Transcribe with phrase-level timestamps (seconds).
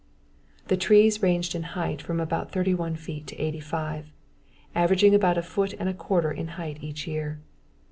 [0.67, 4.11] The trees ranged in height from about 31 feet to 85,
[4.73, 7.39] averaging about a foot and a quarter in height each year.